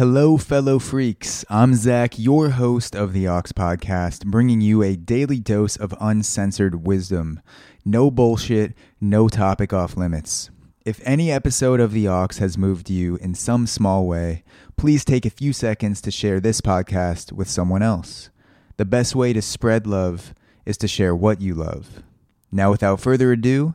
[0.00, 1.44] Hello, fellow freaks.
[1.50, 6.86] I'm Zach, your host of the Ox Podcast, bringing you a daily dose of uncensored
[6.86, 7.38] wisdom.
[7.84, 10.48] No bullshit, no topic off limits.
[10.86, 14.42] If any episode of The Ox has moved you in some small way,
[14.78, 18.30] please take a few seconds to share this podcast with someone else.
[18.78, 20.32] The best way to spread love
[20.64, 22.02] is to share what you love.
[22.50, 23.74] Now, without further ado,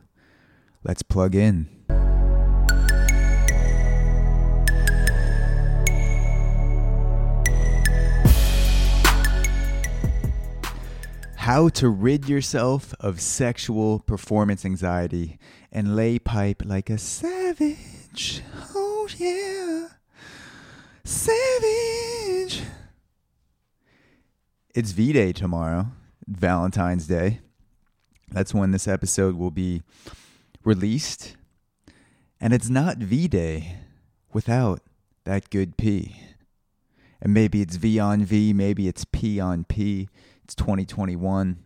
[0.82, 1.68] let's plug in.
[11.46, 15.38] How to rid yourself of sexual performance anxiety
[15.70, 18.42] and lay pipe like a savage.
[18.74, 19.86] Oh, yeah.
[21.04, 22.62] Savage.
[24.74, 25.92] It's V Day tomorrow,
[26.26, 27.38] Valentine's Day.
[28.32, 29.82] That's when this episode will be
[30.64, 31.36] released.
[32.40, 33.76] And it's not V Day
[34.32, 34.80] without
[35.22, 36.22] that good P.
[37.20, 40.08] And maybe it's V on V, maybe it's P on P.
[40.46, 41.58] It's 2021.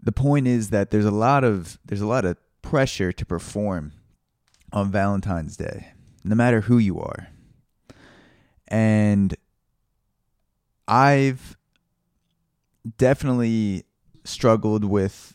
[0.00, 3.92] The point is that there's a lot of there's a lot of pressure to perform
[4.72, 7.30] on Valentine's Day, no matter who you are.
[8.68, 9.34] And
[10.86, 11.56] I've
[12.98, 13.82] definitely
[14.22, 15.34] struggled with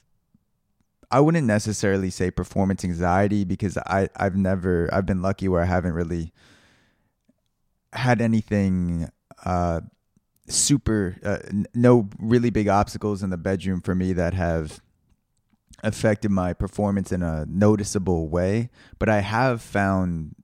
[1.11, 5.65] I wouldn't necessarily say performance anxiety because I I've never I've been lucky where I
[5.65, 6.31] haven't really
[7.91, 9.09] had anything
[9.43, 9.81] uh
[10.47, 14.81] super uh, n- no really big obstacles in the bedroom for me that have
[15.81, 20.36] affected my performance in a noticeable way but i have found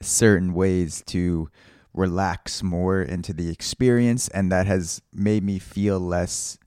[0.00, 1.48] certain ways to
[1.94, 6.58] relax more into the experience and that has made me feel less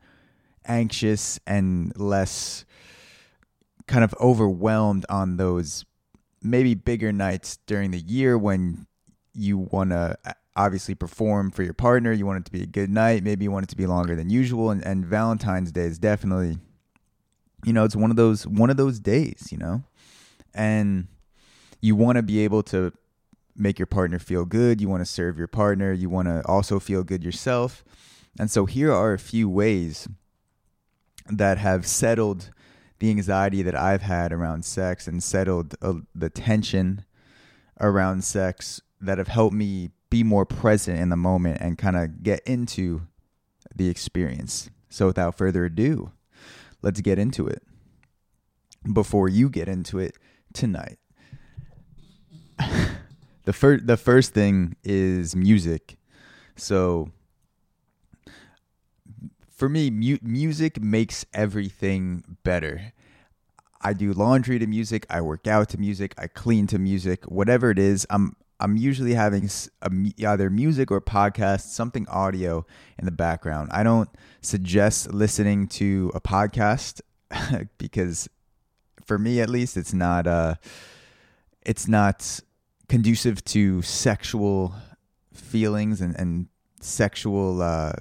[0.66, 2.66] anxious and less
[3.88, 5.86] kind of overwhelmed on those
[6.42, 8.88] maybe bigger nights during the year when
[9.34, 10.18] you want to
[10.60, 12.12] obviously perform for your partner.
[12.12, 13.24] You want it to be a good night.
[13.24, 14.72] Maybe you want it to be longer than usual.
[14.72, 16.58] And, and Valentine's Day is definitely,
[17.64, 19.84] you know, it's one of those one of those days, you know,
[20.54, 21.08] and
[21.80, 22.92] you want to be able to
[23.56, 24.82] make your partner feel good.
[24.82, 25.94] You want to serve your partner.
[25.94, 27.84] You want to also feel good yourself.
[28.38, 30.08] And so here are a few ways
[31.30, 32.52] that have settled
[33.00, 37.06] the anxiety that I've had around sex and settled uh, the tension
[37.80, 42.24] around sex that have helped me be more present in the moment and kind of
[42.24, 43.02] get into
[43.76, 44.70] the experience.
[44.90, 46.12] So without further ado,
[46.82, 47.64] let's get into it.
[48.92, 50.16] Before you get into it
[50.54, 50.98] tonight.
[53.46, 55.98] the first the first thing is music.
[56.56, 57.12] So
[59.60, 62.94] for me, mu- music makes everything better.
[63.82, 67.70] I do laundry to music, I work out to music, I clean to music, whatever
[67.70, 68.08] it is.
[68.10, 69.50] I'm I'm usually having
[69.82, 72.66] a, either music or podcast, something audio
[72.98, 73.70] in the background.
[73.72, 74.10] I don't
[74.42, 77.02] suggest listening to a podcast
[77.78, 78.30] because,
[79.06, 80.56] for me at least, it's not uh,
[81.62, 82.42] it's not
[82.90, 84.74] conducive to sexual
[85.34, 86.48] feelings and and
[86.82, 87.94] sexual uh,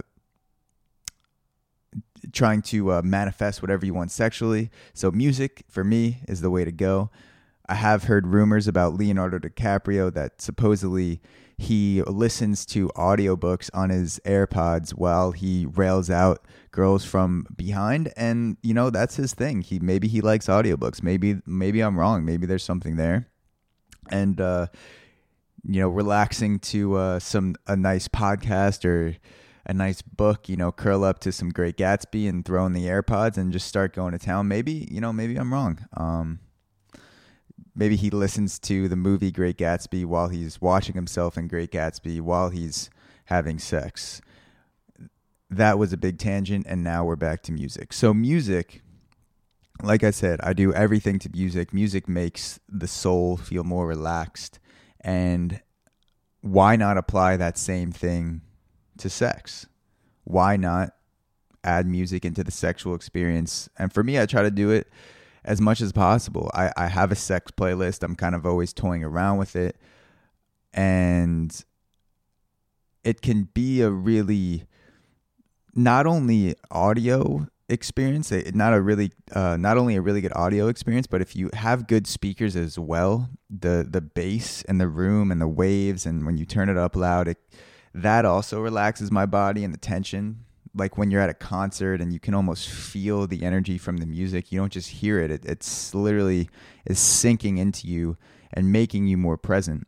[2.32, 4.70] trying to uh, manifest whatever you want sexually.
[4.92, 7.10] So music for me is the way to go.
[7.68, 11.20] I have heard rumors about Leonardo DiCaprio that supposedly
[11.58, 18.56] he listens to audiobooks on his AirPods while he rails out girls from behind and
[18.62, 19.62] you know that's his thing.
[19.62, 21.02] He maybe he likes audiobooks.
[21.02, 22.24] Maybe maybe I'm wrong.
[22.24, 23.26] Maybe there's something there.
[24.08, 24.68] And uh
[25.64, 29.16] you know, relaxing to uh some a nice podcast or
[29.66, 32.86] a nice book, you know, curl up to some great Gatsby and throw in the
[32.86, 34.48] AirPods and just start going to town.
[34.48, 35.84] Maybe, you know, maybe I'm wrong.
[35.96, 36.38] Um
[37.78, 42.20] maybe he listens to the movie Great Gatsby while he's watching himself in Great Gatsby
[42.20, 42.90] while he's
[43.26, 44.20] having sex.
[45.48, 47.92] That was a big tangent, and now we're back to music.
[47.92, 48.82] So, music,
[49.80, 51.72] like I said, I do everything to music.
[51.72, 54.58] Music makes the soul feel more relaxed.
[55.00, 55.62] And
[56.40, 58.42] why not apply that same thing
[58.98, 59.66] to sex?
[60.24, 60.94] Why not
[61.62, 63.68] add music into the sexual experience?
[63.78, 64.88] And for me, I try to do it
[65.44, 66.50] as much as possible.
[66.54, 68.02] I, I have a sex playlist.
[68.02, 69.76] I'm kind of always toying around with it.
[70.72, 71.64] And
[73.04, 74.64] it can be a really
[75.74, 81.06] not only audio experience, not a really uh, not only a really good audio experience,
[81.06, 85.40] but if you have good speakers as well, the the bass and the room and
[85.40, 87.38] the waves and when you turn it up loud, it,
[87.94, 90.44] that also relaxes my body and the tension
[90.78, 94.06] like when you're at a concert and you can almost feel the energy from the
[94.06, 94.52] music.
[94.52, 95.30] You don't just hear it.
[95.30, 96.48] it it's literally
[96.86, 98.16] is sinking into you
[98.52, 99.86] and making you more present.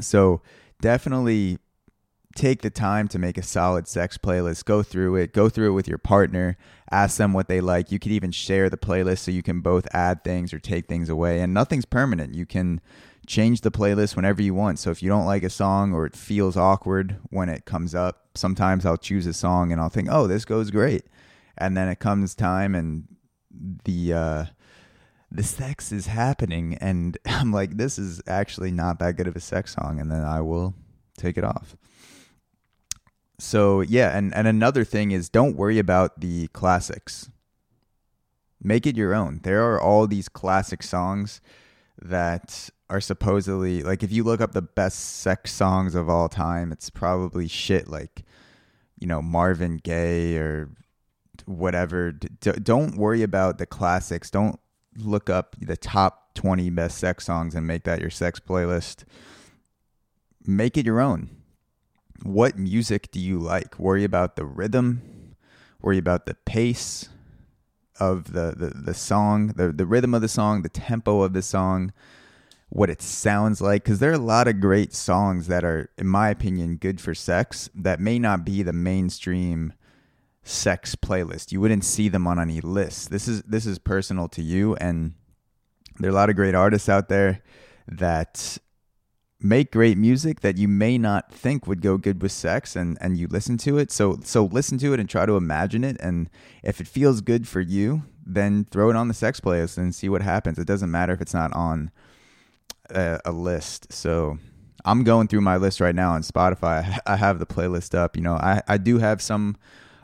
[0.00, 0.42] So
[0.80, 1.58] definitely
[2.34, 4.64] take the time to make a solid sex playlist.
[4.64, 5.32] Go through it.
[5.32, 6.56] Go through it with your partner.
[6.90, 7.90] Ask them what they like.
[7.90, 11.08] You could even share the playlist so you can both add things or take things
[11.08, 11.40] away.
[11.40, 12.34] And nothing's permanent.
[12.34, 12.80] You can
[13.26, 14.78] change the playlist whenever you want.
[14.78, 18.28] So if you don't like a song or it feels awkward when it comes up,
[18.34, 21.04] sometimes I'll choose a song and I'll think, "Oh, this goes great."
[21.58, 23.08] And then it comes time and
[23.84, 24.44] the uh
[25.30, 29.40] the sex is happening and I'm like this is actually not that good of a
[29.40, 30.74] sex song and then I will
[31.16, 31.76] take it off.
[33.38, 37.30] So, yeah, and and another thing is don't worry about the classics.
[38.62, 39.40] Make it your own.
[39.42, 41.40] There are all these classic songs
[42.00, 46.72] that are supposedly like if you look up the best sex songs of all time,
[46.72, 48.24] it's probably shit like
[48.98, 50.70] you know Marvin Gaye or
[51.44, 52.12] whatever.
[52.12, 54.30] D- don't worry about the classics.
[54.30, 54.60] Don't
[54.98, 59.04] look up the top 20 best sex songs and make that your sex playlist.
[60.46, 61.30] Make it your own.
[62.22, 63.78] What music do you like?
[63.78, 65.34] Worry about the rhythm,
[65.82, 67.08] worry about the pace
[67.98, 71.42] of the, the, the song, the, the rhythm of the song, the tempo of the
[71.42, 71.92] song,
[72.68, 73.84] what it sounds like.
[73.84, 77.14] Because there are a lot of great songs that are, in my opinion, good for
[77.14, 79.72] sex that may not be the mainstream
[80.46, 81.50] sex playlist.
[81.52, 83.10] You wouldn't see them on any list.
[83.10, 85.14] This is this is personal to you and
[85.98, 87.42] there are a lot of great artists out there
[87.88, 88.58] that
[89.40, 93.18] make great music that you may not think would go good with sex and and
[93.18, 93.90] you listen to it.
[93.90, 96.30] So so listen to it and try to imagine it and
[96.62, 100.08] if it feels good for you, then throw it on the sex playlist and see
[100.08, 100.58] what happens.
[100.58, 101.90] It doesn't matter if it's not on
[102.90, 103.92] a, a list.
[103.92, 104.38] So
[104.84, 106.98] I'm going through my list right now on Spotify.
[107.06, 108.16] I have the playlist up.
[108.16, 109.56] You know, I, I do have some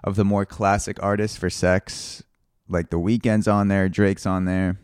[0.04, 2.22] of the more classic artists for sex,
[2.68, 4.78] like The Weeknd's on there, Drake's on there.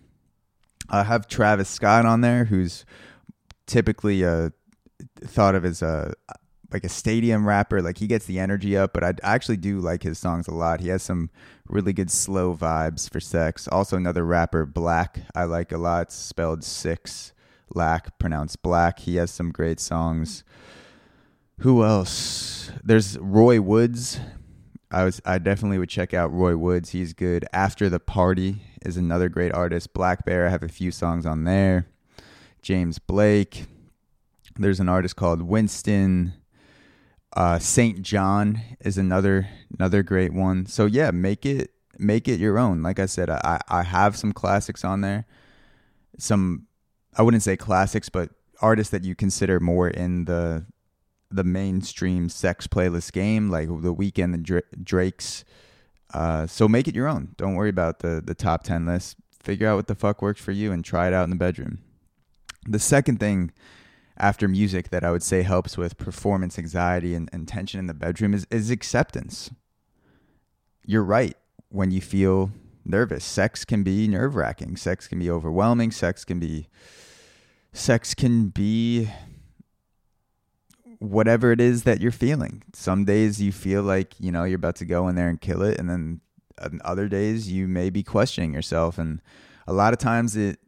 [0.89, 2.85] I have Travis Scott on there, who's
[3.67, 4.51] typically uh,
[5.21, 6.15] thought of as a
[6.71, 7.83] like a stadium rapper.
[7.83, 10.81] Like he gets the energy up, but I actually do like his songs a lot.
[10.81, 11.31] He has some
[11.67, 13.69] really good slow vibes for sex.
[13.69, 16.13] Also, another rapper, Black, I like a lot.
[16.13, 17.33] Spelled six
[17.75, 19.01] lack, pronounced black.
[19.01, 20.45] He has some great songs.
[21.61, 22.71] Who else?
[22.85, 24.21] There's Roy Woods.
[24.91, 26.91] I was I definitely would check out Roy Woods.
[26.91, 27.45] He's good.
[27.53, 29.93] After the Party is another great artist.
[29.93, 30.47] blackbear.
[30.47, 31.87] I have a few songs on there.
[32.63, 33.67] James Blake.
[34.57, 36.35] There's an artist called Winston.
[37.37, 40.65] Uh, SAINt JHN is another another great one.
[40.67, 42.83] So yeah, make it make it your own.
[42.83, 45.27] Like I said, I I have some classics on there.
[46.19, 46.68] Some
[47.19, 48.31] I wouldn't say classics, but
[48.61, 50.65] artists that you consider more in the
[51.31, 55.45] the mainstream sex playlist game, like the Weeknd and Drake's.
[56.15, 57.35] Uh, so make it your own.
[57.37, 59.17] Don't worry about the the top ten list.
[59.43, 61.79] Figure out what the fuck works for you and try it out in the bedroom.
[62.67, 63.53] The second thing
[64.17, 67.95] after music that I would say helps with performance anxiety and, and tension in the
[67.95, 69.51] bedroom is, is acceptance.
[70.85, 71.37] You're right
[71.69, 72.51] when you feel
[72.85, 73.25] nervous.
[73.25, 74.77] Sex can be nerve wracking.
[74.77, 75.93] Sex can be overwhelming.
[75.93, 76.69] Sex can be
[77.79, 79.09] sex can be
[80.99, 82.63] whatever it is that you're feeling.
[82.75, 85.63] Some days you feel like, you know, you're about to go in there and kill
[85.63, 86.21] it and then
[86.61, 89.23] um, other days you may be questioning yourself and
[89.67, 90.59] a lot of times it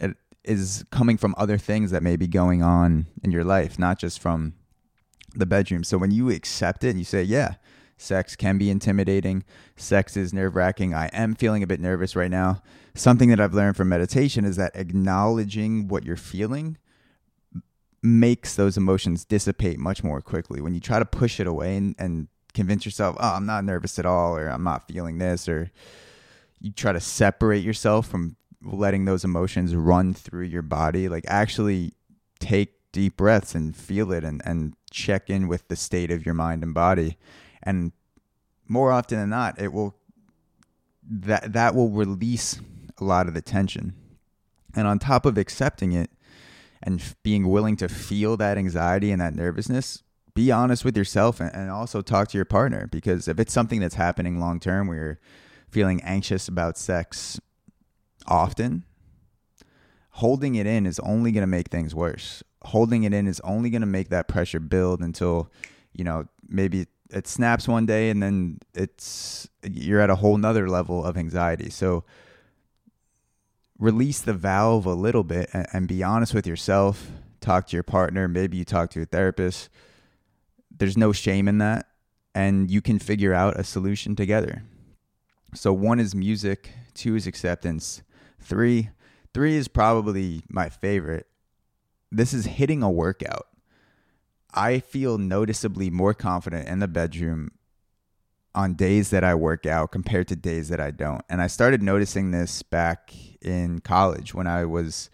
[0.00, 3.98] it is coming from other things that may be going on in your life, not
[3.98, 4.54] just from
[5.34, 5.84] the bedroom.
[5.84, 7.56] So when you accept it and you say, "Yeah,
[7.98, 9.44] sex can be intimidating.
[9.76, 10.94] Sex is nerve-wracking.
[10.94, 12.62] I am feeling a bit nervous right now."
[12.94, 16.78] Something that I've learned from meditation is that acknowledging what you're feeling
[18.02, 20.60] makes those emotions dissipate much more quickly.
[20.60, 23.98] When you try to push it away and, and convince yourself, oh, I'm not nervous
[23.98, 25.70] at all, or I'm not feeling this, or
[26.60, 31.92] you try to separate yourself from letting those emotions run through your body, like actually
[32.40, 36.34] take deep breaths and feel it and, and check in with the state of your
[36.34, 37.16] mind and body.
[37.68, 37.92] And
[38.66, 39.94] more often than not, it will
[41.10, 42.58] that that will release
[42.96, 43.92] a lot of the tension.
[44.74, 46.10] And on top of accepting it,
[46.82, 50.02] and being willing to feel that anxiety and that nervousness,
[50.34, 53.80] be honest with yourself and, and also talk to your partner because if it's something
[53.80, 55.20] that's happening long term where you're
[55.68, 57.38] feeling anxious about sex
[58.26, 58.84] often,
[60.12, 62.42] holding it in is only going to make things worse.
[62.62, 65.52] Holding it in is only going to make that pressure build until,
[65.92, 70.68] you know, maybe it snaps one day and then it's you're at a whole nother
[70.68, 71.70] level of anxiety.
[71.70, 72.04] So
[73.78, 77.10] release the valve a little bit and, and be honest with yourself.
[77.40, 78.28] Talk to your partner.
[78.28, 79.68] Maybe you talk to a therapist.
[80.76, 81.86] There's no shame in that.
[82.34, 84.62] And you can figure out a solution together.
[85.54, 88.02] So, one is music, two is acceptance,
[88.38, 88.90] three,
[89.32, 91.26] three is probably my favorite.
[92.12, 93.46] This is hitting a workout.
[94.58, 97.52] I feel noticeably more confident in the bedroom
[98.56, 101.22] on days that I work out compared to days that I don't.
[101.28, 105.10] And I started noticing this back in college when I was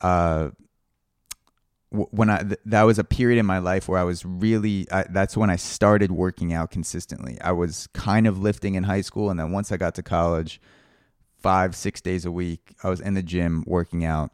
[0.00, 0.48] uh
[1.90, 5.04] when I th- that was a period in my life where I was really I,
[5.10, 7.38] that's when I started working out consistently.
[7.42, 10.58] I was kind of lifting in high school, and then once I got to college,
[11.36, 14.30] five six days a week, I was in the gym working out,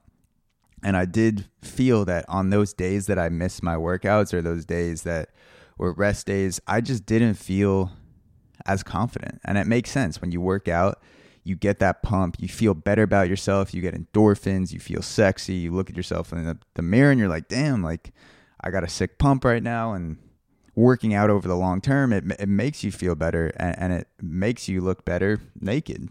[0.87, 4.65] and I did feel that on those days that I missed my workouts or those
[4.65, 5.31] days that
[5.77, 7.91] were rest days, I just didn't feel
[8.65, 11.03] as confident, and it makes sense when you work out
[11.47, 15.55] you get that pump, you feel better about yourself, you get endorphins, you feel sexy,
[15.55, 18.13] you look at yourself in the, the mirror and you're like, damn, like
[18.61, 19.93] I got a sick pump right now.
[19.93, 20.17] And
[20.75, 24.09] working out over the long term, it, it makes you feel better and, and it
[24.21, 26.09] makes you look better naked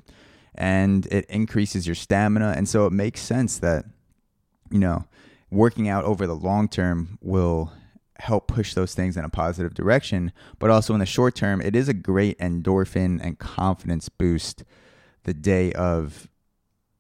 [0.56, 2.54] and it increases your stamina.
[2.56, 3.84] And so it makes sense that,
[4.72, 5.06] you know,
[5.52, 7.72] working out over the long term will
[8.18, 10.32] help push those things in a positive direction.
[10.60, 14.64] But also in the short term, it is a great endorphin and confidence boost
[15.24, 16.30] the day of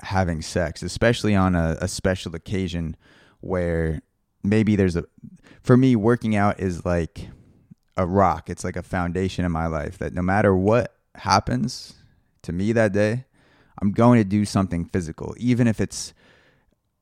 [0.01, 2.97] having sex, especially on a, a special occasion
[3.39, 4.01] where
[4.45, 5.03] maybe there's a
[5.61, 7.29] for me working out is like
[7.97, 11.95] a rock it's like a foundation in my life that no matter what happens
[12.41, 13.25] to me that day
[13.81, 16.13] i'm going to do something physical even if it's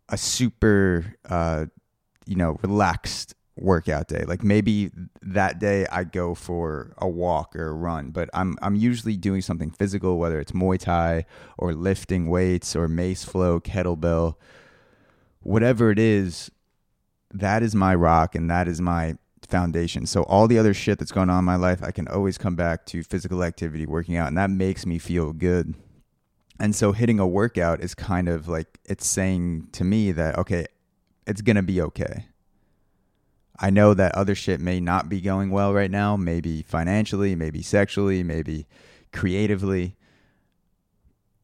[0.09, 1.65] a super uh
[2.25, 4.23] you know relaxed workout day.
[4.25, 4.91] Like maybe
[5.21, 9.41] that day I go for a walk or a run, but I'm I'm usually doing
[9.41, 11.25] something physical, whether it's Muay Thai
[11.57, 14.35] or lifting weights or mace flow, kettlebell,
[15.41, 16.51] whatever it is.
[17.31, 19.17] That is my rock and that is my
[19.47, 20.05] foundation.
[20.05, 22.55] So all the other shit that's going on in my life, I can always come
[22.55, 25.73] back to physical activity, working out, and that makes me feel good.
[26.59, 30.67] And so hitting a workout is kind of like it's saying to me that okay,
[31.25, 32.27] it's going to be okay
[33.59, 37.61] I know that other shit may not be going well right now, maybe financially, maybe
[37.61, 38.67] sexually, maybe
[39.11, 39.95] creatively.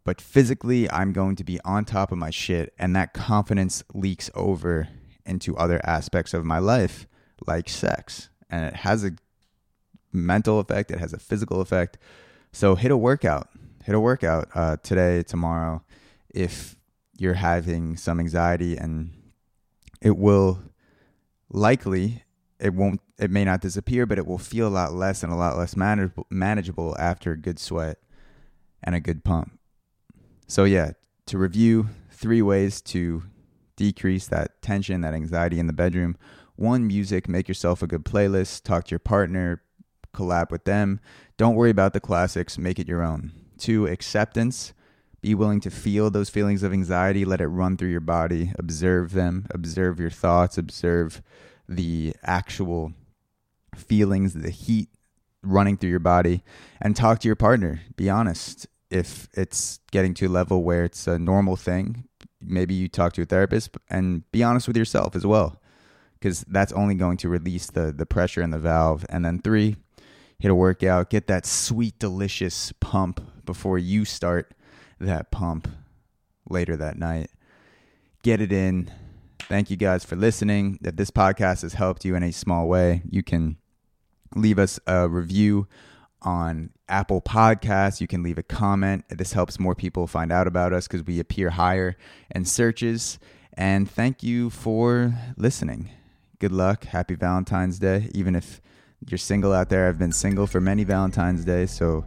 [0.04, 4.32] But physically, I'm going to be on top of my shit, and that confidence leaks
[4.34, 4.88] over
[5.26, 7.06] into other aspects of my life,
[7.46, 8.30] like sex.
[8.50, 9.12] And it has a
[10.12, 12.00] mental effect, it has a physical effect.
[12.52, 13.49] So hit a workout,
[13.84, 15.84] hit a workout uh, today, tomorrow,
[16.30, 16.76] if
[17.18, 19.12] you're having some anxiety, and
[20.02, 20.62] it will
[21.50, 22.24] likely
[22.60, 25.36] it won't it may not disappear but it will feel a lot less and a
[25.36, 27.98] lot less manageable manageable after a good sweat
[28.84, 29.60] and a good pump.
[30.48, 30.92] So yeah
[31.28, 33.24] to review three ways to
[33.76, 36.18] decrease that tension that anxiety in the bedroom.
[36.56, 37.30] One music.
[37.30, 38.64] Make yourself a good playlist.
[38.64, 39.64] Talk to your partner
[40.14, 41.00] collab with them.
[41.38, 42.58] Don't worry about the classics.
[42.58, 43.32] Make it your own.
[43.58, 44.74] Two acceptance.
[45.22, 49.12] Be willing to feel those feelings of anxiety, let it run through your body, observe
[49.12, 51.22] them, observe your thoughts, observe
[51.68, 52.94] the actual
[53.76, 54.88] feelings, the heat
[55.44, 56.42] running through your body,
[56.82, 57.82] and talk to your partner.
[57.98, 58.68] Be honest.
[58.90, 62.06] If it's getting to a level where it's a normal thing,
[62.42, 65.62] maybe you talk to a therapist and be honest with yourself as well,
[66.14, 69.06] because that's only going to release the, the pressure in the valve.
[69.10, 69.76] And then three,
[70.40, 74.54] hit a workout, get that sweet, delicious pump before you start
[75.00, 75.68] that pump
[76.50, 77.30] later that night.
[78.24, 78.92] Get it in.
[79.42, 80.80] Thank you guys for listening.
[80.84, 83.58] If this podcast has helped you in a small way, you can
[84.36, 85.68] leave us a review
[86.22, 88.02] on Apple Podcasts.
[88.02, 89.06] You can leave a comment.
[89.10, 91.98] This helps more people find out about us because we appear higher
[92.34, 93.20] in searches.
[93.54, 95.90] And thank you for listening.
[96.40, 96.86] Good luck.
[96.86, 98.10] Happy Valentine's Day.
[98.14, 98.62] Even if
[99.08, 101.72] you're single out there, I've been single for many Valentine's Days.
[101.72, 102.06] So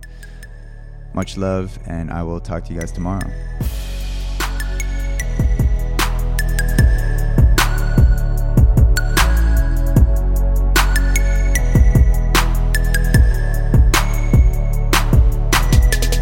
[1.14, 3.30] much love, and I will talk to you guys tomorrow.